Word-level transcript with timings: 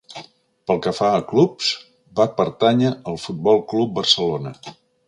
Pel 0.69 0.79
que 0.85 0.93
fa 0.99 1.09
a 1.17 1.19
clubs, 1.33 1.69
va 2.21 2.27
pertànyer 2.41 2.95
al 2.99 3.25
Futbol 3.27 3.67
Club 3.75 3.97
Barcelona. 4.01 4.57